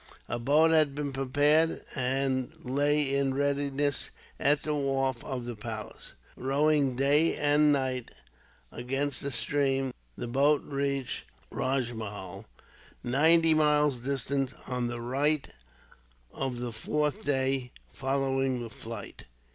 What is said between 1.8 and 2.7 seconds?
and